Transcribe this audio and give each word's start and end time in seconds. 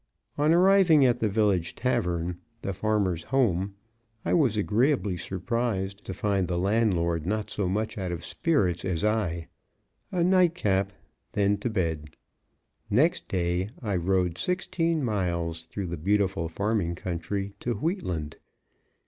On 0.35 0.51
arriving 0.51 1.05
at 1.05 1.19
the 1.19 1.29
village 1.29 1.75
tavern, 1.75 2.39
"The 2.63 2.73
Farmers' 2.73 3.25
Home," 3.25 3.75
I 4.25 4.33
was 4.33 4.57
agreeably 4.57 5.15
surprised 5.15 6.03
to 6.05 6.13
find 6.15 6.47
the 6.47 6.57
landlord 6.57 7.27
not 7.27 7.51
so 7.51 7.69
much 7.69 7.99
out 7.99 8.11
of 8.11 8.25
spirits 8.25 8.83
as 8.83 9.03
I. 9.05 9.47
A 10.11 10.23
"night 10.23 10.55
cap," 10.55 10.91
then 11.33 11.55
to 11.57 11.69
bed. 11.69 12.15
Next 12.89 13.27
day 13.27 13.69
I 13.83 13.95
rode 13.95 14.39
sixteen 14.39 15.03
miles, 15.03 15.67
through 15.67 15.85
the 15.85 15.97
beautiful 15.97 16.49
farming 16.49 16.95
country 16.95 17.53
to 17.59 17.75
Wheatland. 17.75 18.37